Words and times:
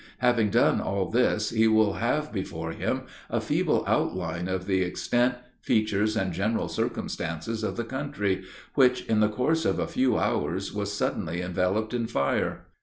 Having 0.17 0.49
done 0.49 0.81
all 0.81 1.11
this, 1.11 1.51
he 1.51 1.67
will 1.67 1.93
have 1.93 2.33
before 2.33 2.71
him 2.71 3.03
a 3.29 3.39
feeble 3.39 3.83
outline 3.85 4.47
of 4.47 4.65
the 4.65 4.81
extent, 4.81 5.35
features, 5.61 6.15
and 6.17 6.33
general 6.33 6.67
circumstances 6.67 7.63
of 7.63 7.77
the 7.77 7.83
country, 7.83 8.43
which, 8.73 9.05
in 9.05 9.19
the 9.19 9.29
course 9.29 9.63
of 9.63 9.77
a 9.77 9.85
few 9.85 10.17
hours, 10.17 10.73
was 10.73 10.91
suddenly 10.91 11.39
enveloped 11.43 11.93
in 11.93 12.07
fire. 12.07 12.65